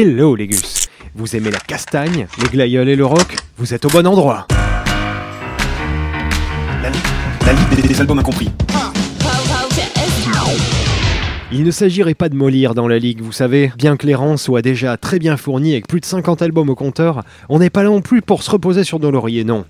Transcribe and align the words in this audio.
Hello 0.00 0.36
les 0.36 0.46
gus 0.46 0.86
Vous 1.16 1.34
aimez 1.34 1.50
la 1.50 1.58
castagne, 1.58 2.28
les 2.40 2.48
glaïeuls 2.48 2.88
et 2.88 2.94
le 2.94 3.04
rock 3.04 3.34
Vous 3.56 3.74
êtes 3.74 3.84
au 3.84 3.88
bon 3.88 4.06
endroit 4.06 4.46
La 6.80 6.88
Ligue, 6.88 7.02
la 7.44 7.52
Ligue 7.52 7.82
des, 7.82 7.88
des 7.88 8.00
albums 8.00 8.20
incompris. 8.20 8.48
Il 11.50 11.64
ne 11.64 11.70
s'agirait 11.72 12.14
pas 12.14 12.28
de 12.28 12.36
mollir 12.36 12.76
dans 12.76 12.86
la 12.86 13.00
ligue, 13.00 13.22
vous 13.22 13.32
savez. 13.32 13.72
Bien 13.76 13.96
que 13.96 14.06
les 14.06 14.14
rangs 14.14 14.36
soient 14.36 14.62
déjà 14.62 14.96
très 14.96 15.18
bien 15.18 15.36
fournis 15.36 15.72
avec 15.72 15.88
plus 15.88 15.98
de 15.98 16.04
50 16.04 16.42
albums 16.42 16.70
au 16.70 16.76
compteur, 16.76 17.24
on 17.48 17.58
n'est 17.58 17.68
pas 17.68 17.82
là 17.82 17.88
non 17.88 18.00
plus 18.00 18.22
pour 18.22 18.44
se 18.44 18.52
reposer 18.52 18.84
sur 18.84 19.00
nos 19.00 19.10
lauriers, 19.10 19.42
non. 19.42 19.64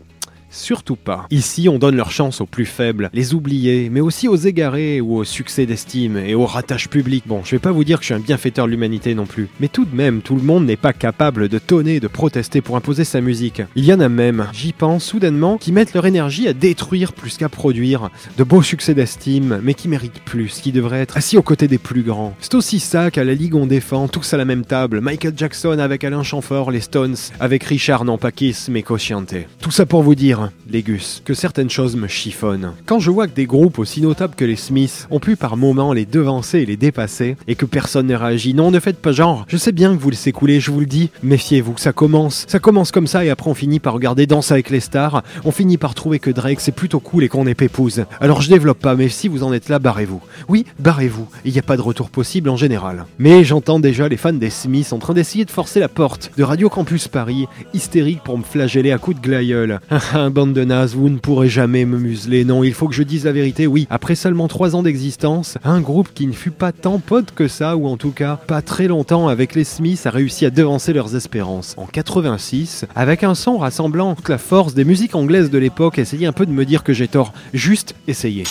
Surtout 0.50 0.96
pas. 0.96 1.26
Ici, 1.30 1.68
on 1.68 1.78
donne 1.78 1.96
leur 1.96 2.10
chance 2.10 2.40
aux 2.40 2.46
plus 2.46 2.64
faibles, 2.64 3.10
les 3.12 3.34
oubliés, 3.34 3.90
mais 3.90 4.00
aussi 4.00 4.28
aux 4.28 4.36
égarés 4.36 5.00
ou 5.00 5.16
aux 5.16 5.24
succès 5.24 5.66
d'estime 5.66 6.16
et 6.16 6.34
aux 6.34 6.46
ratages 6.46 6.88
publics. 6.88 7.24
Bon, 7.26 7.42
je 7.44 7.50
vais 7.50 7.58
pas 7.58 7.70
vous 7.70 7.84
dire 7.84 7.98
que 7.98 8.04
je 8.04 8.06
suis 8.06 8.14
un 8.14 8.20
bienfaiteur 8.20 8.66
de 8.66 8.70
l'humanité 8.70 9.14
non 9.14 9.26
plus, 9.26 9.48
mais 9.60 9.68
tout 9.68 9.84
de 9.84 9.94
même, 9.94 10.22
tout 10.22 10.36
le 10.36 10.42
monde 10.42 10.64
n'est 10.64 10.76
pas 10.76 10.92
capable 10.92 11.48
de 11.48 11.58
tonner 11.58 12.00
de 12.00 12.08
protester 12.08 12.60
pour 12.60 12.76
imposer 12.76 13.04
sa 13.04 13.20
musique. 13.20 13.62
Il 13.76 13.84
y 13.84 13.92
en 13.92 14.00
a 14.00 14.08
même, 14.08 14.46
j'y 14.52 14.72
pense 14.72 15.04
soudainement, 15.04 15.58
qui 15.58 15.72
mettent 15.72 15.94
leur 15.94 16.06
énergie 16.06 16.48
à 16.48 16.54
détruire 16.54 17.12
plus 17.12 17.36
qu'à 17.36 17.48
produire 17.48 18.10
de 18.38 18.44
beaux 18.44 18.62
succès 18.62 18.94
d'estime, 18.94 19.60
mais 19.62 19.74
qui 19.74 19.88
méritent 19.88 20.22
plus, 20.24 20.60
qui 20.60 20.72
devraient 20.72 21.00
être 21.00 21.16
assis 21.16 21.36
aux 21.36 21.42
côtés 21.42 21.68
des 21.68 21.78
plus 21.78 22.02
grands. 22.02 22.34
C'est 22.40 22.54
aussi 22.54 22.80
ça 22.80 23.10
qu'à 23.10 23.24
la 23.24 23.34
Ligue 23.34 23.54
on 23.54 23.66
défend, 23.66 24.08
tous 24.08 24.32
à 24.32 24.38
la 24.38 24.44
même 24.44 24.64
table, 24.64 25.00
Michael 25.00 25.34
Jackson 25.36 25.78
avec 25.78 26.04
Alain 26.04 26.22
Chamfort, 26.22 26.70
les 26.70 26.80
Stones, 26.80 27.16
avec 27.38 27.64
Richard 27.64 28.04
Nampakis, 28.04 28.66
mais 28.70 28.82
Cosciante. 28.82 29.34
Tout 29.60 29.70
ça 29.70 29.84
pour 29.84 30.02
vous 30.02 30.14
dire 30.14 30.37
les 30.70 30.82
gus, 30.82 31.22
que 31.24 31.34
certaines 31.34 31.70
choses 31.70 31.96
me 31.96 32.08
chiffonnent. 32.08 32.72
Quand 32.86 32.98
je 32.98 33.10
vois 33.10 33.26
que 33.26 33.34
des 33.34 33.46
groupes 33.46 33.78
aussi 33.78 34.00
notables 34.00 34.34
que 34.34 34.44
les 34.44 34.56
Smiths 34.56 35.06
ont 35.10 35.20
pu 35.20 35.36
par 35.36 35.56
moments 35.56 35.92
les 35.92 36.06
devancer 36.06 36.58
et 36.60 36.66
les 36.66 36.76
dépasser, 36.76 37.36
et 37.46 37.54
que 37.54 37.66
personne 37.66 38.06
ne 38.06 38.14
réagit, 38.14 38.54
non, 38.54 38.70
ne 38.70 38.80
faites 38.80 38.98
pas 38.98 39.12
genre, 39.12 39.44
je 39.48 39.56
sais 39.56 39.72
bien 39.72 39.96
que 39.96 40.00
vous 40.00 40.10
laissez 40.10 40.32
couler, 40.32 40.60
je 40.60 40.70
vous 40.70 40.80
le 40.80 40.86
dis, 40.86 41.10
méfiez-vous, 41.22 41.78
ça 41.78 41.92
commence. 41.92 42.44
Ça 42.48 42.58
commence 42.58 42.92
comme 42.92 43.06
ça 43.06 43.24
et 43.24 43.30
après 43.30 43.50
on 43.50 43.54
finit 43.54 43.80
par 43.80 43.94
regarder 43.94 44.26
Danse 44.26 44.52
avec 44.52 44.70
les 44.70 44.80
stars, 44.80 45.22
on 45.44 45.50
finit 45.50 45.78
par 45.78 45.94
trouver 45.94 46.18
que 46.18 46.30
Drake 46.30 46.60
c'est 46.60 46.72
plutôt 46.72 47.00
cool 47.00 47.24
et 47.24 47.28
qu'on 47.28 47.46
est 47.46 47.54
pépouse. 47.54 48.04
Alors 48.20 48.42
je 48.42 48.48
développe 48.48 48.78
pas, 48.78 48.94
mais 48.94 49.08
si 49.08 49.28
vous 49.28 49.42
en 49.42 49.52
êtes 49.52 49.68
là, 49.68 49.78
barrez-vous. 49.78 50.20
Oui, 50.48 50.66
barrez-vous, 50.78 51.28
il 51.44 51.52
n'y 51.52 51.58
a 51.58 51.62
pas 51.62 51.76
de 51.76 51.82
retour 51.82 52.10
possible 52.10 52.48
en 52.48 52.56
général. 52.56 53.06
Mais 53.18 53.44
j'entends 53.44 53.80
déjà 53.80 54.08
les 54.08 54.16
fans 54.16 54.32
des 54.32 54.50
Smiths 54.50 54.92
en 54.92 54.98
train 54.98 55.14
d'essayer 55.14 55.44
de 55.44 55.50
forcer 55.50 55.80
la 55.80 55.88
porte 55.88 56.30
de 56.36 56.42
Radio 56.42 56.68
Campus 56.68 57.08
Paris, 57.08 57.46
hystérique 57.74 58.22
pour 58.22 58.38
me 58.38 58.44
flageller 58.44 58.92
à 58.92 58.98
coups 58.98 59.20
de 59.20 59.22
glaïeul. 59.22 59.80
bande 60.30 60.52
de 60.52 60.64
nazes, 60.64 60.94
vous 60.94 61.08
ne 61.08 61.18
pourrez 61.18 61.48
jamais 61.48 61.84
me 61.84 61.98
museler. 61.98 62.44
Non, 62.44 62.64
il 62.64 62.74
faut 62.74 62.88
que 62.88 62.94
je 62.94 63.02
dise 63.02 63.24
la 63.24 63.32
vérité. 63.32 63.66
Oui, 63.66 63.86
après 63.90 64.14
seulement 64.14 64.48
3 64.48 64.76
ans 64.76 64.82
d'existence, 64.82 65.58
un 65.64 65.80
groupe 65.80 66.08
qui 66.14 66.26
ne 66.26 66.32
fut 66.32 66.50
pas 66.50 66.72
tant 66.72 66.98
pote 66.98 67.32
que 67.34 67.48
ça, 67.48 67.76
ou 67.76 67.86
en 67.86 67.96
tout 67.96 68.12
cas 68.12 68.36
pas 68.46 68.62
très 68.62 68.88
longtemps 68.88 69.28
avec 69.28 69.54
les 69.54 69.64
Smiths, 69.64 70.06
a 70.06 70.10
réussi 70.10 70.46
à 70.46 70.50
devancer 70.50 70.92
leurs 70.92 71.14
espérances. 71.16 71.74
En 71.76 71.86
86, 71.86 72.86
avec 72.94 73.24
un 73.24 73.34
son 73.34 73.58
rassemblant 73.58 74.14
toute 74.14 74.28
la 74.28 74.38
force 74.38 74.74
des 74.74 74.84
musiques 74.84 75.14
anglaises 75.14 75.50
de 75.50 75.58
l'époque, 75.58 75.98
essayez 75.98 76.26
un 76.26 76.32
peu 76.32 76.46
de 76.46 76.52
me 76.52 76.64
dire 76.64 76.84
que 76.84 76.92
j'ai 76.92 77.08
tort. 77.08 77.32
Juste 77.52 77.94
essayez. 78.06 78.44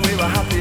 We 0.00 0.16
were 0.16 0.22
happy. 0.22 0.51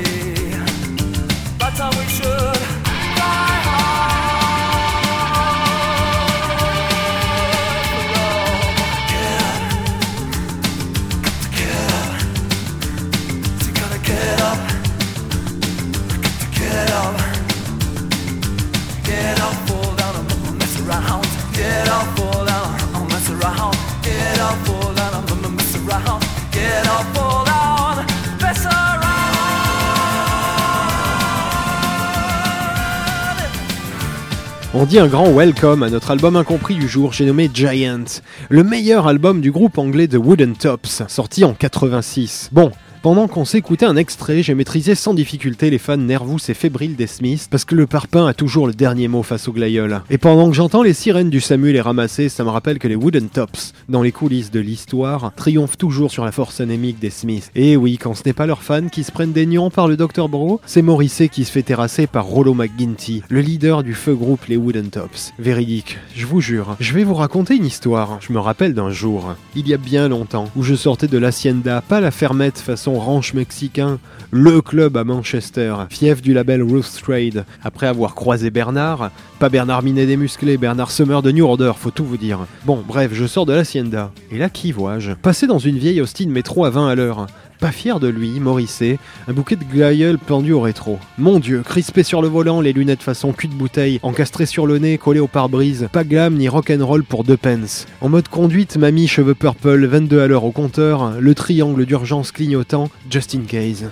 On 34.81 34.86
dit 34.88 34.97
un 34.97 35.06
grand 35.06 35.31
welcome 35.31 35.84
à 35.84 35.92
notre 35.92 36.09
album 36.09 36.36
incompris 36.36 36.74
du 36.74 36.88
jour, 36.88 37.14
j'ai 37.14 37.28
nommé 37.28 37.52
Giant, 37.53 38.03
le 38.50 38.64
meilleur 38.64 39.06
album 39.06 39.40
du 39.40 39.52
groupe 39.52 39.78
anglais 39.78 40.08
The 40.08 40.16
Wooden 40.16 40.56
Tops, 40.56 41.03
sorti 41.08 41.44
en 41.44 41.53
86. 41.53 42.50
Bon, 42.52 42.72
pendant 43.01 43.28
qu'on 43.28 43.45
s'écoutait 43.45 43.88
un 43.88 43.95
extrait, 43.95 44.44
j'ai 44.44 44.53
maîtrisé 44.53 44.94
sans 44.94 45.16
difficulté 45.16 45.72
les 45.72 45.79
fans 45.79 45.97
nervous 45.97 46.38
et 46.50 46.53
fébriles 46.53 46.95
des 46.95 47.07
Smiths, 47.07 47.47
parce 47.50 47.66
que 47.66 47.73
le 47.73 47.88
parpaing 47.88 48.28
a 48.28 48.35
toujours 48.35 48.67
le 48.67 48.73
dernier 48.73 49.07
mot 49.07 49.23
face 49.23 49.47
au 49.47 49.53
glaïeul. 49.53 50.01
Et 50.12 50.19
pendant 50.19 50.50
que 50.50 50.56
j'entends 50.56 50.84
les 50.84 50.94
sirènes 50.94 51.31
du 51.31 51.41
Samuel 51.41 51.73
les 51.73 51.81
ramasser, 51.81 52.29
ça 52.29 52.44
me 52.44 52.50
rappelle 52.50 52.78
que 52.78 52.88
les 52.88 52.95
Wooden 52.95 53.29
Tops, 53.29 53.73
dans 53.89 54.03
les 54.03 54.12
coulisses 54.12 54.51
de 54.51 54.59
l'histoire, 54.59 55.31
triomphent 55.35 55.78
toujours 55.78 56.12
sur 56.12 56.25
la 56.25 56.31
force 56.31 56.62
anémique 56.62 57.00
des 57.00 57.09
Smiths. 57.09 57.50
Et 57.56 57.75
oui, 57.75 57.97
quand 57.97 58.13
ce 58.13 58.22
n'est 58.25 58.34
pas 58.34 58.45
leurs 58.45 58.62
fans 58.62 58.89
qui 58.89 59.03
se 59.03 59.12
prennent 59.12 59.31
des 59.31 59.47
nions 59.47 59.72
par 59.72 59.88
le 59.88 59.97
Dr 59.97 60.29
Bro, 60.29 60.62
c'est 60.68 60.83
Morrissey 60.83 61.29
qui 61.29 61.45
se 61.45 61.51
fait 61.51 61.63
terrasser 61.63 62.06
par 62.06 62.25
Rollo 62.25 62.53
McGuinty, 62.53 63.23
le 63.29 63.41
leader 63.41 63.81
du 63.81 63.95
feu 63.95 64.13
groupe 64.13 64.45
les 64.45 64.57
Wooden 64.57 64.89
Tops. 64.89 65.33
Véridique, 65.39 65.97
je 66.16 66.28
vous 66.28 66.41
jure. 66.41 66.75
Je 66.79 66.94
vais 66.94 67.03
vous 67.03 67.16
raconter 67.16 67.56
une 67.56 67.66
histoire. 67.66 68.19
Je 68.22 68.31
me 68.31 68.39
rappelle 68.39 68.75
d'un 68.75 68.91
jour, 68.91 69.33
il 69.56 69.68
y 69.68 69.73
a 69.73 69.78
bien 69.78 70.07
longtemps, 70.07 70.50
où 70.56 70.62
je 70.62 70.75
sortais 70.75 71.07
de 71.07 71.18
l'Hacienda, 71.18 71.81
pas 71.81 72.00
la 72.00 72.12
fermette 72.12 72.59
façon 72.59 72.91
ranch 73.00 73.34
mexicain, 73.34 74.00
le 74.31 74.62
club 74.62 74.97
à 74.97 75.03
Manchester, 75.03 75.75
fief 75.90 76.22
du 76.22 76.34
label 76.34 76.63
Ruth 76.63 76.91
Trade, 77.02 77.46
après 77.63 77.88
avoir 77.88 78.16
croisé 78.16 78.50
Bernard, 78.50 79.12
pas 79.40 79.50
Bernard 79.50 79.84
Minet 79.84 80.06
des 80.06 80.18
musclés, 80.18 80.57
Bernard 80.57 80.91
Summer 80.91 81.22
de 81.22 81.31
New 81.31 81.45
Order, 81.45 81.74
faut 81.77 81.92
tout 81.92 82.06
vous 82.06 82.18
dire. 82.18 82.39
Bon, 82.66 82.83
bref, 82.88 83.12
je 83.13 83.25
sors 83.25 83.45
de 83.45 83.54
l'Hacienda, 83.54 84.12
et 84.31 84.38
là 84.38 84.50
qui 84.50 84.71
vois-je? 84.71 85.12
Passer 85.12 85.48
dans 85.48 85.60
une 85.60 85.77
vieille 85.77 86.01
Austin 86.01 86.30
métro 86.30 86.66
à 86.66 86.69
20 86.69 86.88
à 86.88 86.95
l'heure. 86.95 87.27
Pas 87.62 87.72
fier 87.72 88.00
de 88.00 88.08
lui, 88.08 88.40
Morrissey, 88.40 88.98
un 89.28 89.34
bouquet 89.34 89.56
de 89.56 89.63
glaïeul 89.63 90.18
pendu 90.18 90.52
au 90.52 90.62
rétro. 90.62 90.98
Mon 91.19 91.38
dieu, 91.38 91.62
crispé 91.63 92.02
sur 92.02 92.24
le 92.24 92.28
volant, 92.28 92.60
les 92.60 92.74
lunettes 92.74 93.04
façon 93.04 93.34
cul 93.34 93.50
de 93.50 93.54
bouteille, 93.54 94.00
encastrées 94.02 94.48
sur 94.48 94.66
le 94.66 94.80
nez, 94.80 94.98
collées 94.98 95.19
au 95.19 95.28
pare-brise, 95.28 95.88
pas 95.92 96.04
glam 96.04 96.34
ni 96.34 96.50
rock'n'roll 96.50 97.04
pour 97.04 97.24
deux 97.24 97.38
pence. 97.38 97.86
En 98.02 98.10
mode 98.10 98.30
conduite, 98.30 98.78
mamie 98.78 99.08
cheveux 99.08 99.36
purple, 99.36 99.86
22 99.86 100.22
à 100.22 100.28
l'heure 100.28 100.44
au 100.44 100.52
compteur, 100.52 101.13
le 101.19 101.36
triangle 101.36 101.86
d'urgence 101.86 102.31
clignotant, 102.31 102.90
just 103.12 103.36
in 103.36 103.42
case. 103.42 103.86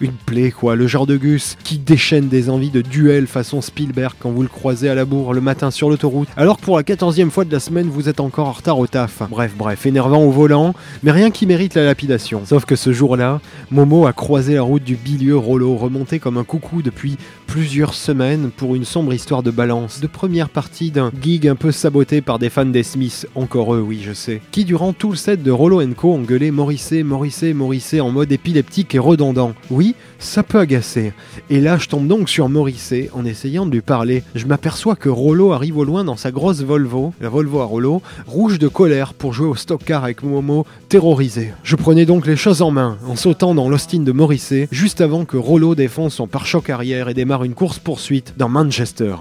Une 0.00 0.12
plaie, 0.12 0.50
quoi, 0.50 0.76
le 0.76 0.86
genre 0.86 1.06
de 1.06 1.16
Gus 1.16 1.56
qui 1.62 1.78
déchaîne 1.78 2.28
des 2.28 2.50
envies 2.50 2.70
de 2.70 2.82
duel 2.82 3.26
façon 3.26 3.60
Spielberg 3.60 4.14
quand 4.18 4.30
vous 4.30 4.42
le 4.42 4.48
croisez 4.48 4.88
à 4.88 4.94
la 4.94 5.04
bourre 5.04 5.32
le 5.32 5.40
matin 5.40 5.70
sur 5.70 5.88
l'autoroute, 5.88 6.28
alors 6.36 6.58
que 6.58 6.64
pour 6.64 6.76
la 6.76 6.82
quatorzième 6.82 7.30
fois 7.30 7.44
de 7.44 7.52
la 7.52 7.60
semaine, 7.60 7.88
vous 7.88 8.08
êtes 8.08 8.20
encore 8.20 8.48
en 8.48 8.52
retard 8.52 8.78
au 8.78 8.86
taf. 8.86 9.22
Bref, 9.30 9.52
bref, 9.56 9.86
énervant 9.86 10.22
au 10.22 10.30
volant, 10.30 10.74
mais 11.02 11.10
rien 11.10 11.30
qui 11.30 11.46
mérite 11.46 11.74
la 11.74 11.84
lapidation. 11.84 12.42
Sauf 12.44 12.64
que 12.64 12.76
ce 12.76 12.92
jour-là, 12.92 13.40
Momo 13.70 14.06
a 14.06 14.12
croisé 14.12 14.54
la 14.54 14.62
route 14.62 14.84
du 14.84 14.96
bilieu 14.96 15.36
Rollo, 15.36 15.76
remonté 15.76 16.18
comme 16.18 16.38
un 16.38 16.44
coucou 16.44 16.82
depuis 16.82 17.16
Plusieurs 17.46 17.94
semaines 17.94 18.50
pour 18.56 18.74
une 18.74 18.84
sombre 18.84 19.14
histoire 19.14 19.42
de 19.42 19.50
balance, 19.50 20.00
de 20.00 20.06
première 20.06 20.48
partie 20.48 20.90
d'un 20.90 21.12
gig 21.22 21.46
un 21.46 21.54
peu 21.54 21.70
saboté 21.70 22.20
par 22.20 22.38
des 22.38 22.50
fans 22.50 22.64
des 22.64 22.82
Smiths, 22.82 23.26
encore 23.34 23.74
eux, 23.74 23.80
oui, 23.80 24.00
je 24.04 24.12
sais, 24.12 24.40
qui 24.50 24.64
durant 24.64 24.92
tout 24.92 25.10
le 25.10 25.16
set 25.16 25.42
de 25.42 25.50
Rollo 25.50 25.80
Co 25.96 26.14
engueulaient 26.14 26.50
Morrissey, 26.50 27.02
Morrissey, 27.02 27.52
Morrissey 27.52 28.00
en 28.00 28.10
mode 28.10 28.32
épileptique 28.32 28.94
et 28.94 28.98
redondant. 28.98 29.54
Oui, 29.70 29.94
ça 30.18 30.42
peut 30.42 30.58
agacer. 30.58 31.12
Et 31.50 31.60
là, 31.60 31.78
je 31.78 31.88
tombe 31.88 32.08
donc 32.08 32.28
sur 32.28 32.48
Morrissey 32.48 33.10
en 33.12 33.24
essayant 33.24 33.66
de 33.66 33.72
lui 33.72 33.82
parler. 33.82 34.24
Je 34.34 34.46
m'aperçois 34.46 34.96
que 34.96 35.08
Rollo 35.08 35.52
arrive 35.52 35.76
au 35.76 35.84
loin 35.84 36.02
dans 36.02 36.16
sa 36.16 36.32
grosse 36.32 36.62
Volvo, 36.62 37.12
la 37.20 37.28
Volvo 37.28 37.60
à 37.60 37.64
Rollo, 37.64 38.02
rouge 38.26 38.58
de 38.58 38.68
colère 38.68 39.14
pour 39.14 39.32
jouer 39.32 39.48
au 39.48 39.54
stock 39.54 39.82
car 39.84 40.04
avec 40.04 40.22
Momo, 40.22 40.66
terrorisé. 40.88 41.52
Je 41.62 41.76
prenais 41.76 42.06
donc 42.06 42.26
les 42.26 42.36
choses 42.36 42.62
en 42.62 42.70
main 42.70 42.98
en 43.06 43.16
sautant 43.16 43.54
dans 43.54 43.68
l'Austin 43.68 44.00
de 44.00 44.12
Morrissey 44.12 44.68
juste 44.72 45.00
avant 45.00 45.24
que 45.24 45.36
Rollo 45.36 45.74
défonce 45.74 46.14
son 46.14 46.26
pare-choc 46.26 46.70
arrière 46.70 47.08
et 47.08 47.14
démarre 47.14 47.33
une 47.42 47.54
course-poursuite 47.54 48.34
dans 48.36 48.48
Manchester. 48.48 49.16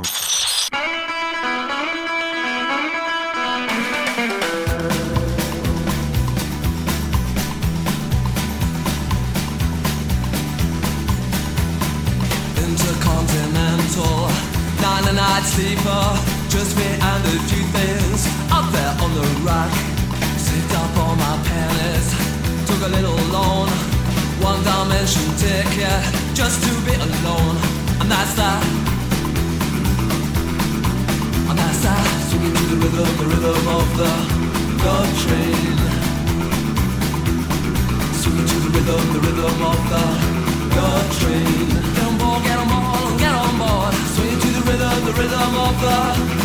Sleeper, 15.45 16.05
just 16.49 16.75
me 16.77 16.85
a 16.85 17.19
few 17.49 17.63
things 17.77 18.25
up 18.49 18.65
there 18.71 18.93
on 19.03 19.13
the 19.13 19.27
rack. 19.45 19.71
Saved 20.37 20.73
up 20.73 20.97
all 20.97 21.15
my 21.15 21.37
pennies, 21.43 22.07
took 22.65 22.81
a 22.81 22.89
little 22.89 23.19
loan, 23.29 23.67
one 24.41 24.63
dimension 24.63 25.29
ticket, 25.37 26.01
just 26.33 26.63
to 26.63 26.71
be 26.85 26.95
alone, 26.95 27.82
that, 28.09 28.29
swinging 32.29 32.55
to 32.55 32.63
the 32.71 32.75
rhythm, 32.75 33.11
the 33.17 33.25
rhythm 33.25 33.67
of 33.67 33.87
the 33.97 34.11
train. 35.23 35.77
Swinging 38.21 38.47
to 38.47 38.57
the 38.63 38.69
rhythm, 38.75 39.03
the 39.13 39.19
rhythm 39.19 39.61
of 39.71 39.81
the 39.89 40.03
train. 41.19 41.69
Get 41.95 42.03
on 42.03 42.15
board, 42.17 42.41
get 42.43 42.57
on 42.59 42.67
board, 42.67 43.19
get 43.19 43.33
on 43.33 43.53
board. 43.57 43.93
Swinging 44.15 44.39
to 44.39 44.47
the 44.47 44.61
rhythm, 44.71 45.05
the 45.05 45.13
rhythm 45.13 45.55
of 45.55 45.75
the 45.81 46.42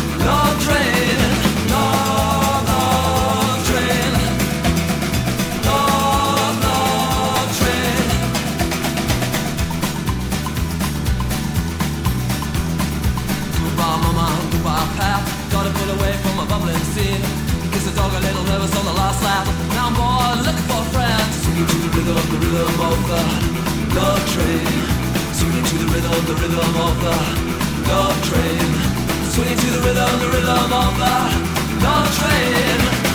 of 22.99 23.07
the 23.07 23.95
love 23.95 24.23
train. 24.33 24.67
Swinging 25.33 25.63
to 25.63 25.77
the 25.77 25.87
rhythm, 25.93 26.25
the 26.25 26.35
rhythm 26.41 26.75
of 26.87 26.95
the 27.05 27.15
love 27.89 28.17
train. 28.27 28.69
Swinging 29.31 29.57
to 29.57 29.67
the 29.75 29.81
rhythm, 29.85 30.19
the 30.19 30.29
rhythm 30.33 30.73
of 30.73 30.93
the 31.01 31.15
love 31.83 32.09
train. 32.19 33.08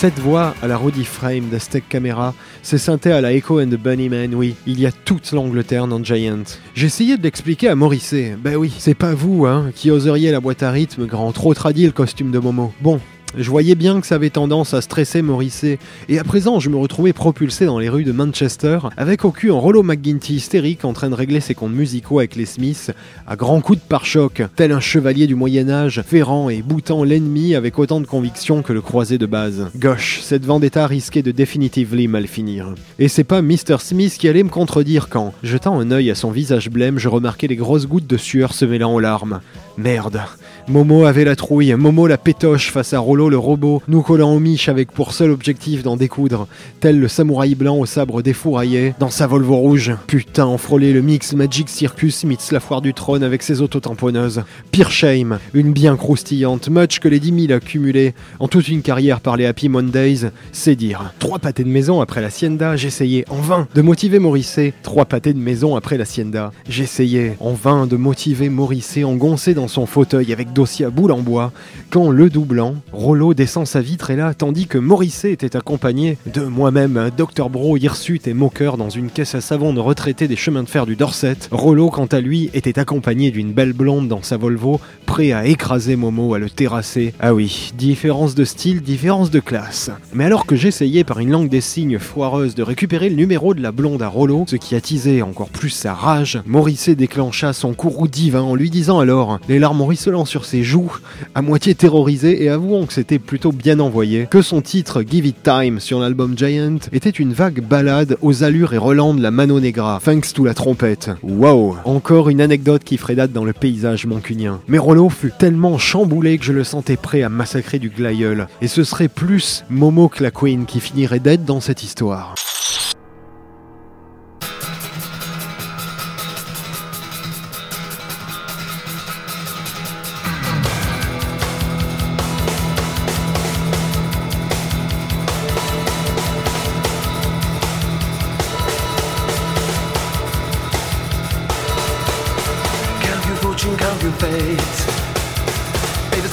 Cette 0.00 0.20
voix 0.20 0.54
à 0.62 0.68
la 0.68 0.76
Rudy 0.76 1.04
Frame 1.04 1.48
d'Aztec 1.48 1.88
Camera, 1.88 2.32
c'est 2.62 2.78
synthé 2.78 3.10
à 3.10 3.20
la 3.20 3.32
Echo 3.32 3.60
and 3.60 3.66
the 3.66 3.74
Bunnyman, 3.74 4.32
oui, 4.32 4.54
il 4.64 4.78
y 4.78 4.86
a 4.86 4.92
toute 4.92 5.32
l'Angleterre 5.32 5.88
dans 5.88 6.04
Giant. 6.04 6.44
J'essayais 6.76 7.16
de 7.16 7.24
l'expliquer 7.24 7.66
à 7.66 7.74
Morrissey, 7.74 8.36
ben 8.40 8.54
oui, 8.54 8.72
c'est 8.78 8.94
pas 8.94 9.14
vous, 9.14 9.44
hein, 9.44 9.72
qui 9.74 9.90
oseriez 9.90 10.30
la 10.30 10.38
boîte 10.38 10.62
à 10.62 10.70
rythme, 10.70 11.06
grand, 11.06 11.32
trop 11.32 11.52
tradit 11.52 11.86
le 11.86 11.90
costume 11.90 12.30
de 12.30 12.38
Momo. 12.38 12.72
Bon, 12.80 13.00
je 13.36 13.50
voyais 13.50 13.74
bien 13.74 14.00
que 14.00 14.06
ça 14.06 14.14
avait 14.14 14.30
tendance 14.30 14.74
à 14.74 14.80
stresser 14.80 15.22
Morrissey, 15.22 15.78
et 16.08 16.18
à 16.18 16.24
présent 16.24 16.60
je 16.60 16.70
me 16.70 16.76
retrouvais 16.76 17.12
propulsé 17.12 17.66
dans 17.66 17.78
les 17.78 17.88
rues 17.88 18.04
de 18.04 18.12
Manchester, 18.12 18.78
avec 18.96 19.24
au 19.24 19.30
cul 19.30 19.50
un 19.50 19.54
Rollo 19.54 19.82
McGuinty 19.82 20.36
hystérique 20.36 20.84
en 20.84 20.92
train 20.92 21.10
de 21.10 21.14
régler 21.14 21.40
ses 21.40 21.54
comptes 21.54 21.72
musicaux 21.72 22.18
avec 22.18 22.36
les 22.36 22.46
Smiths, 22.46 22.90
à 23.26 23.36
grands 23.36 23.60
coups 23.60 23.80
de 23.80 23.84
pare-choc, 23.84 24.42
tel 24.56 24.72
un 24.72 24.80
chevalier 24.80 25.26
du 25.26 25.34
Moyen-Âge, 25.34 26.02
ferrant 26.06 26.48
et 26.48 26.62
boutant 26.62 27.04
l'ennemi 27.04 27.54
avec 27.54 27.78
autant 27.78 28.00
de 28.00 28.06
conviction 28.06 28.62
que 28.62 28.72
le 28.72 28.80
croisé 28.80 29.18
de 29.18 29.26
base. 29.26 29.70
Gosh, 29.76 30.20
cette 30.22 30.46
vendetta 30.46 30.86
risquait 30.86 31.22
de 31.22 31.30
définitively 31.30 32.08
mal 32.08 32.26
finir. 32.26 32.74
Et 32.98 33.08
c'est 33.08 33.24
pas 33.24 33.42
Mr. 33.42 33.78
Smith 33.80 34.16
qui 34.18 34.28
allait 34.28 34.42
me 34.42 34.48
contredire 34.48 35.08
quand, 35.08 35.34
jetant 35.42 35.78
un 35.78 35.90
œil 35.90 36.10
à 36.10 36.14
son 36.14 36.30
visage 36.30 36.70
blême, 36.70 36.98
je 36.98 37.08
remarquais 37.08 37.46
les 37.46 37.56
grosses 37.56 37.86
gouttes 37.86 38.06
de 38.06 38.16
sueur 38.16 38.54
se 38.54 38.64
mêlant 38.64 38.94
aux 38.94 39.00
larmes. 39.00 39.40
Merde. 39.76 40.20
Momo 40.68 41.06
avait 41.06 41.24
la 41.24 41.34
trouille, 41.34 41.74
Momo 41.74 42.06
la 42.06 42.18
pétoche 42.18 42.70
face 42.70 42.92
à 42.92 42.98
Rollo 42.98 43.30
le 43.30 43.38
robot, 43.38 43.80
nous 43.88 44.02
collant 44.02 44.34
au 44.34 44.38
miche 44.38 44.68
avec 44.68 44.92
pour 44.92 45.14
seul 45.14 45.30
objectif 45.30 45.82
d'en 45.82 45.96
découdre, 45.96 46.46
tel 46.80 47.00
le 47.00 47.08
samouraï 47.08 47.54
blanc 47.54 47.78
au 47.78 47.86
sabre 47.86 48.20
défouraillé, 48.20 48.92
dans 48.98 49.08
sa 49.08 49.26
Volvo 49.26 49.56
rouge. 49.56 49.96
Putain, 50.06 50.46
on 50.46 50.58
frôlait 50.58 50.92
le 50.92 51.00
mix 51.00 51.32
Magic 51.32 51.70
Circus 51.70 52.24
meets 52.24 52.52
la 52.52 52.60
foire 52.60 52.82
du 52.82 52.92
trône 52.92 53.22
avec 53.22 53.42
ses 53.42 53.62
autotamponneuses. 53.62 54.42
Pire 54.70 54.90
shame, 54.90 55.38
une 55.54 55.72
bien 55.72 55.96
croustillante, 55.96 56.68
much 56.68 56.98
que 56.98 57.08
les 57.08 57.18
10 57.18 57.46
000 57.46 57.52
accumulés 57.56 58.12
en 58.38 58.46
toute 58.46 58.68
une 58.68 58.82
carrière 58.82 59.20
par 59.20 59.38
les 59.38 59.46
Happy 59.46 59.70
Mondays, 59.70 60.30
c'est 60.52 60.76
dire. 60.76 61.14
Trois 61.18 61.38
pâtés 61.38 61.64
de 61.64 61.70
maison 61.70 62.02
après 62.02 62.20
la 62.20 62.28
Sienda, 62.28 62.76
j'essayais 62.76 63.24
en 63.30 63.40
vain 63.40 63.68
de 63.74 63.80
motiver 63.80 64.18
Morrissey. 64.18 64.74
Trois 64.82 65.06
pâtés 65.06 65.32
de 65.32 65.38
maison 65.38 65.76
après 65.76 65.96
la 65.96 66.04
Sienda, 66.04 66.52
j'essayais 66.68 67.38
en 67.40 67.54
vain 67.54 67.86
de 67.86 67.96
motiver 67.96 68.50
Morrissey 68.50 69.02
engoncé 69.04 69.54
dans 69.54 69.68
son 69.68 69.86
fauteuil 69.86 70.30
avec 70.30 70.52
dossier 70.58 70.86
à 70.86 70.90
boule 70.90 71.12
en 71.12 71.20
bois, 71.20 71.52
quand 71.88 72.10
le 72.10 72.30
doublant, 72.30 72.74
Rollo 72.92 73.32
descend 73.32 73.64
sa 73.64 73.80
vitre 73.80 74.10
et 74.10 74.16
là, 74.16 74.34
tandis 74.34 74.66
que 74.66 74.76
Morrissey 74.76 75.30
était 75.30 75.54
accompagné 75.54 76.18
de 76.26 76.40
moi-même, 76.40 77.10
Dr 77.16 77.48
Bro, 77.48 77.76
hirsute 77.76 78.26
et 78.26 78.34
moqueur 78.34 78.76
dans 78.76 78.90
une 78.90 79.08
caisse 79.08 79.36
à 79.36 79.40
savon 79.40 79.72
de 79.72 79.78
retraité 79.78 80.26
des 80.26 80.34
chemins 80.34 80.64
de 80.64 80.68
fer 80.68 80.84
du 80.84 80.96
Dorset, 80.96 81.36
Rollo, 81.52 81.90
quant 81.90 82.06
à 82.06 82.20
lui, 82.20 82.50
était 82.54 82.80
accompagné 82.80 83.30
d'une 83.30 83.52
belle 83.52 83.72
blonde 83.72 84.08
dans 84.08 84.22
sa 84.22 84.36
Volvo, 84.36 84.80
prêt 85.06 85.30
à 85.30 85.46
écraser 85.46 85.94
Momo, 85.94 86.34
à 86.34 86.40
le 86.40 86.50
terrasser. 86.50 87.14
Ah 87.20 87.34
oui, 87.34 87.70
différence 87.78 88.34
de 88.34 88.44
style, 88.44 88.82
différence 88.82 89.30
de 89.30 89.38
classe. 89.38 89.92
Mais 90.12 90.24
alors 90.24 90.44
que 90.44 90.56
j'essayais 90.56 91.04
par 91.04 91.20
une 91.20 91.30
langue 91.30 91.48
des 91.48 91.60
signes 91.60 92.00
foireuse 92.00 92.56
de 92.56 92.64
récupérer 92.64 93.10
le 93.10 93.14
numéro 93.14 93.54
de 93.54 93.62
la 93.62 93.70
blonde 93.70 94.02
à 94.02 94.08
Rollo, 94.08 94.44
ce 94.48 94.56
qui 94.56 94.74
attisait 94.74 95.22
encore 95.22 95.50
plus 95.50 95.70
sa 95.70 95.94
rage, 95.94 96.40
Morrissey 96.46 96.96
déclencha 96.96 97.52
son 97.52 97.74
courroux 97.74 98.08
divin 98.08 98.42
en 98.42 98.56
lui 98.56 98.70
disant 98.70 98.98
alors, 98.98 99.38
les 99.48 99.60
larmes 99.60 99.82
ruisselant 99.82 100.24
sur 100.24 100.47
ses 100.48 100.64
joues, 100.64 100.96
à 101.34 101.42
moitié 101.42 101.74
terrorisé 101.74 102.42
et 102.42 102.48
avouant 102.48 102.86
que 102.86 102.94
c'était 102.94 103.18
plutôt 103.18 103.52
bien 103.52 103.80
envoyé, 103.80 104.26
que 104.30 104.40
son 104.40 104.62
titre 104.62 105.02
Give 105.02 105.26
It 105.26 105.42
Time 105.42 105.78
sur 105.78 106.00
l'album 106.00 106.36
Giant 106.36 106.78
était 106.92 107.10
une 107.10 107.34
vague 107.34 107.60
balade 107.60 108.16
aux 108.22 108.44
allures 108.44 108.72
et 108.72 108.78
relents 108.78 109.12
de 109.12 109.22
la 109.22 109.30
Mano 109.30 109.60
Negra, 109.60 110.00
thanks 110.02 110.32
to 110.32 110.44
la 110.44 110.54
trompette. 110.54 111.10
Wow 111.22 111.76
Encore 111.84 112.30
une 112.30 112.40
anecdote 112.40 112.82
qui 112.82 112.96
ferait 112.96 113.14
date 113.14 113.32
dans 113.32 113.44
le 113.44 113.52
paysage 113.52 114.06
mancunien. 114.06 114.60
Mais 114.68 114.78
Rollo 114.78 115.10
fut 115.10 115.32
tellement 115.38 115.76
chamboulé 115.76 116.38
que 116.38 116.44
je 116.44 116.52
le 116.54 116.64
sentais 116.64 116.96
prêt 116.96 117.22
à 117.22 117.28
massacrer 117.28 117.78
du 117.78 117.90
glaïeul, 117.90 118.48
et 118.62 118.68
ce 118.68 118.84
serait 118.84 119.08
plus 119.08 119.64
Momo 119.68 120.08
que 120.08 120.22
la 120.22 120.30
Queen 120.30 120.64
qui 120.64 120.80
finirait 120.80 121.20
d'être 121.20 121.44
dans 121.44 121.60
cette 121.60 121.82
histoire. 121.82 122.34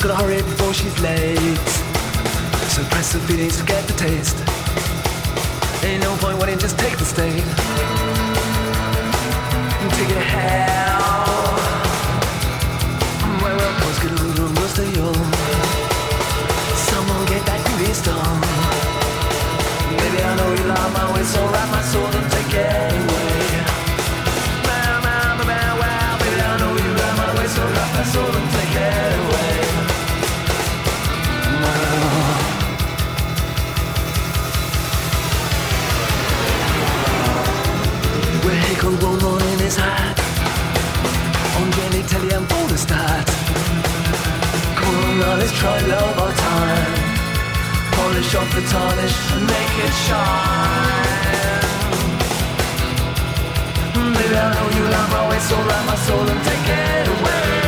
Gotta 0.08 0.24
hurry 0.24 0.38
before 0.44 0.72
she's 0.72 1.02
late. 1.02 1.58
Suppress 2.70 3.14
the 3.14 3.20
feelings 3.22 3.60
forget 3.60 3.88
the 3.88 3.94
taste. 3.94 4.38
Ain't 5.84 6.04
no 6.04 6.16
point 6.18 6.38
waiting, 6.38 6.60
just 6.60 6.78
take 6.78 6.96
the 7.00 7.06
state. 7.06 8.25
Michael 38.86 39.18
Roman 39.18 39.48
in 39.54 39.60
his 39.60 39.76
hat. 39.78 40.16
On 41.58 41.70
the 41.72 42.00
Italian 42.06 42.46
border 42.46 42.78
start. 42.78 43.26
Coronal 44.78 45.42
is 45.42 45.52
tried 45.54 45.90
over 45.90 46.32
time. 46.50 46.94
Polish 47.98 48.36
off 48.36 48.50
the 48.54 48.62
tarnish 48.70 49.18
and 49.34 49.48
make 49.48 49.76
it 49.86 49.96
shine. 50.06 51.02
Baby, 54.14 54.38
I 54.38 54.54
know 54.54 54.68
you 54.78 54.86
love 54.96 55.10
my 55.10 55.30
way, 55.30 55.40
so 55.40 55.56
love 55.58 55.86
my 55.88 55.96
soul 56.06 56.30
and 56.30 56.44
take 56.46 56.70
it 56.70 57.08
away. 57.08 57.65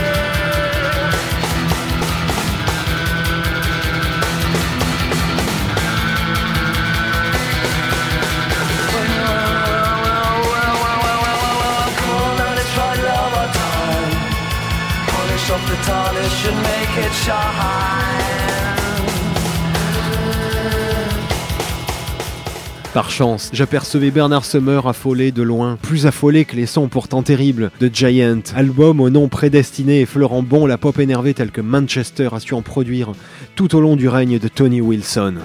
Par 22.94 23.12
chance, 23.12 23.52
j'apercevais 23.54 24.10
Bernard 24.10 24.44
Summer 24.44 24.88
affolé 24.88 25.32
de 25.32 25.44
loin, 25.44 25.78
plus 25.82 26.08
affolé 26.08 26.46
que 26.46 26.56
les 26.56 26.66
sons 26.66 26.88
pourtant 26.88 27.22
terribles 27.22 27.70
de 27.80 27.92
Giant, 27.94 28.42
album 28.56 29.00
au 29.00 29.12
nom 29.12 29.28
prédestiné 29.28 30.02
et 30.02 30.06
fleurant 30.08 30.42
bon 30.42 30.66
la 30.66 30.80
pop 30.80 30.98
énervée 30.98 31.36
telle 31.36 31.52
que 31.52 31.62
Manchester 31.62 32.30
a 32.32 32.40
su 32.40 32.56
en 32.56 32.64
produire 32.64 33.12
tout 33.56 33.76
au 33.76 33.82
long 33.82 33.98
du 33.98 34.10
règne 34.10 34.40
de 34.40 34.48
Tony 34.48 34.82
Wilson. 34.82 35.36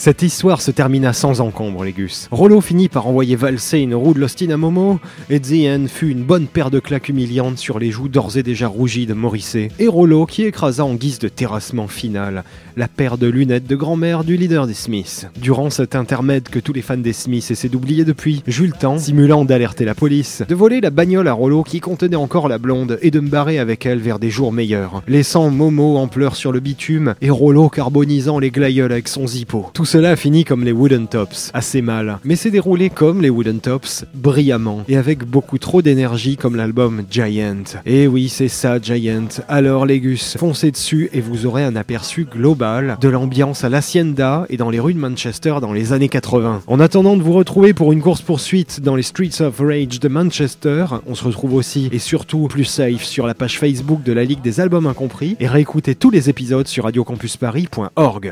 Cette 0.00 0.22
histoire 0.22 0.62
se 0.62 0.70
termina 0.70 1.12
sans 1.12 1.42
encombre, 1.42 1.84
les 1.84 1.92
gus. 1.92 2.26
Rollo 2.30 2.62
finit 2.62 2.88
par 2.88 3.06
envoyer 3.06 3.36
valser 3.36 3.80
une 3.80 3.94
roue 3.94 4.14
de 4.14 4.18
Lostin 4.18 4.48
à 4.48 4.56
Momo, 4.56 4.98
et 5.28 5.42
End 5.68 5.84
fut 5.88 6.08
une 6.08 6.22
bonne 6.22 6.46
paire 6.46 6.70
de 6.70 6.80
claques 6.80 7.10
humiliantes 7.10 7.58
sur 7.58 7.78
les 7.78 7.90
joues 7.90 8.08
d'ores 8.08 8.38
et 8.38 8.42
déjà 8.42 8.66
rougies 8.66 9.04
de 9.04 9.12
Morrissey, 9.12 9.68
et 9.78 9.88
Rollo 9.88 10.24
qui 10.24 10.44
écrasa 10.44 10.86
en 10.86 10.94
guise 10.94 11.18
de 11.18 11.28
terrassement 11.28 11.86
final 11.86 12.44
la 12.78 12.88
paire 12.88 13.18
de 13.18 13.26
lunettes 13.26 13.66
de 13.66 13.76
grand-mère 13.76 14.24
du 14.24 14.38
leader 14.38 14.66
des 14.66 14.72
Smiths. 14.72 15.26
Durant 15.36 15.68
cet 15.68 15.94
intermède 15.94 16.48
que 16.48 16.58
tous 16.58 16.72
les 16.72 16.80
fans 16.80 16.96
des 16.96 17.12
Smiths 17.12 17.50
essaient 17.50 17.68
d'oublier 17.68 18.06
depuis, 18.06 18.42
j'eus 18.46 18.68
le 18.68 18.72
temps, 18.72 18.96
simulant 18.96 19.44
d'alerter 19.44 19.84
la 19.84 19.94
police, 19.94 20.42
de 20.48 20.54
voler 20.54 20.80
la 20.80 20.88
bagnole 20.88 21.28
à 21.28 21.34
Rollo 21.34 21.62
qui 21.62 21.80
contenait 21.80 22.16
encore 22.16 22.48
la 22.48 22.56
blonde 22.56 22.98
et 23.02 23.10
de 23.10 23.20
me 23.20 23.28
barrer 23.28 23.58
avec 23.58 23.84
elle 23.84 23.98
vers 23.98 24.18
des 24.18 24.30
jours 24.30 24.50
meilleurs, 24.50 25.02
laissant 25.08 25.50
Momo 25.50 25.98
en 25.98 26.08
pleurs 26.08 26.36
sur 26.36 26.52
le 26.52 26.60
bitume 26.60 27.16
et 27.20 27.28
Rollo 27.28 27.68
carbonisant 27.68 28.38
les 28.38 28.50
glaïeuls 28.50 28.92
avec 28.92 29.06
son 29.06 29.26
zippo. 29.26 29.66
Cela 29.90 30.14
finit 30.14 30.44
comme 30.44 30.62
les 30.62 30.70
Wooden 30.70 31.08
Tops, 31.08 31.50
assez 31.52 31.82
mal, 31.82 32.20
mais 32.22 32.36
s'est 32.36 32.52
déroulé 32.52 32.90
comme 32.90 33.20
les 33.20 33.28
Wooden 33.28 33.58
Tops, 33.58 34.04
brillamment 34.14 34.84
et 34.86 34.96
avec 34.96 35.24
beaucoup 35.24 35.58
trop 35.58 35.82
d'énergie 35.82 36.36
comme 36.36 36.54
l'album 36.54 37.02
Giant. 37.10 37.64
Et 37.86 38.06
oui, 38.06 38.28
c'est 38.28 38.46
ça 38.46 38.78
Giant. 38.80 39.26
Alors 39.48 39.86
les 39.86 39.98
gus, 39.98 40.36
foncez 40.38 40.70
dessus 40.70 41.10
et 41.12 41.20
vous 41.20 41.44
aurez 41.44 41.64
un 41.64 41.74
aperçu 41.74 42.24
global 42.24 42.98
de 43.00 43.08
l'ambiance 43.08 43.64
à 43.64 43.68
l'Hacienda 43.68 44.46
et 44.48 44.56
dans 44.56 44.70
les 44.70 44.78
rues 44.78 44.94
de 44.94 45.00
Manchester 45.00 45.56
dans 45.60 45.72
les 45.72 45.92
années 45.92 46.08
80. 46.08 46.62
En 46.68 46.78
attendant 46.78 47.16
de 47.16 47.22
vous 47.24 47.32
retrouver 47.32 47.74
pour 47.74 47.92
une 47.92 48.00
course-poursuite 48.00 48.80
dans 48.82 48.94
les 48.94 49.02
Streets 49.02 49.42
of 49.42 49.58
Rage 49.58 49.98
de 49.98 50.06
Manchester, 50.06 50.84
on 51.04 51.16
se 51.16 51.24
retrouve 51.24 51.54
aussi 51.54 51.88
et 51.90 51.98
surtout 51.98 52.46
plus 52.46 52.64
safe 52.64 53.02
sur 53.02 53.26
la 53.26 53.34
page 53.34 53.58
Facebook 53.58 54.04
de 54.04 54.12
la 54.12 54.22
Ligue 54.22 54.40
des 54.40 54.60
Albums 54.60 54.86
Incompris 54.86 55.36
et 55.40 55.48
réécoutez 55.48 55.96
tous 55.96 56.10
les 56.10 56.30
épisodes 56.30 56.68
sur 56.68 56.84
radiocampusparis.org. 56.84 58.30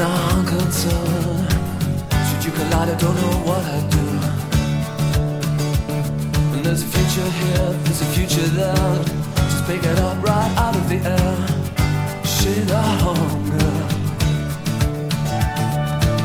Now 0.00 0.30
I'm 0.30 0.46
concerned. 0.46 1.50
Should 2.26 2.42
you 2.46 2.52
collide, 2.52 2.88
I 2.88 2.94
don't 2.94 3.14
know 3.16 3.36
what 3.48 3.62
I'd 3.62 3.90
do. 3.90 4.06
And 6.54 6.64
there's 6.64 6.82
a 6.82 6.86
future 6.86 7.30
here, 7.40 7.72
there's 7.84 8.00
a 8.00 8.06
future 8.06 8.48
there. 8.60 9.04
Just 9.50 9.66
pick 9.66 9.84
it 9.84 9.98
up 9.98 10.16
right 10.24 10.52
out 10.56 10.74
of 10.74 10.88
the 10.88 10.96
air. 11.04 11.36
Shit, 12.24 12.66
the 12.66 12.80
hunger. 12.80 13.72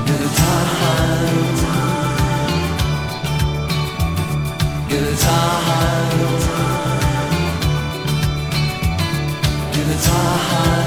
Give 0.07 0.21
it 0.25 0.33
time. 0.39 1.35
Give 4.87 5.03
it 5.03 5.19
time. 5.19 6.19
Give 9.73 9.89
it 9.89 10.01
time. 10.01 10.84